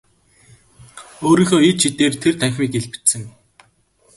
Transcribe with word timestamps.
Өөрийнхөө 1.27 1.61
ид 1.69 1.77
шидээр 1.81 2.13
тэр 2.21 2.35
танхимыг 2.41 2.73
илбэдсэн. 2.79 3.21